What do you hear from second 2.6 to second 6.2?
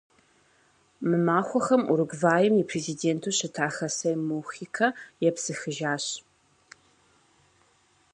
и президенту щыта Хосе Мухикэ епсыхыжащ.